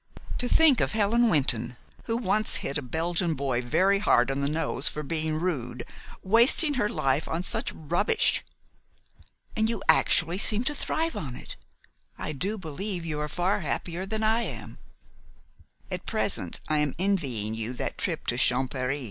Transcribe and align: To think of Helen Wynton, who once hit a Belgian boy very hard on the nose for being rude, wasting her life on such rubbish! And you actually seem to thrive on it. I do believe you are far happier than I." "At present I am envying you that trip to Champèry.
To 0.39 0.49
think 0.49 0.81
of 0.81 0.93
Helen 0.93 1.29
Wynton, 1.29 1.77
who 2.05 2.17
once 2.17 2.55
hit 2.65 2.75
a 2.75 2.81
Belgian 2.81 3.35
boy 3.35 3.61
very 3.61 3.99
hard 3.99 4.31
on 4.31 4.39
the 4.39 4.49
nose 4.49 4.87
for 4.87 5.03
being 5.03 5.35
rude, 5.35 5.85
wasting 6.23 6.73
her 6.73 6.89
life 6.89 7.27
on 7.27 7.43
such 7.43 7.71
rubbish! 7.71 8.43
And 9.55 9.69
you 9.69 9.83
actually 9.87 10.39
seem 10.39 10.63
to 10.63 10.73
thrive 10.73 11.15
on 11.15 11.35
it. 11.35 11.55
I 12.17 12.31
do 12.33 12.57
believe 12.57 13.05
you 13.05 13.19
are 13.19 13.29
far 13.29 13.59
happier 13.59 14.07
than 14.07 14.23
I." 14.23 14.65
"At 15.91 16.07
present 16.07 16.61
I 16.67 16.79
am 16.79 16.95
envying 16.97 17.53
you 17.53 17.71
that 17.73 17.99
trip 17.99 18.25
to 18.25 18.37
Champèry. 18.37 18.99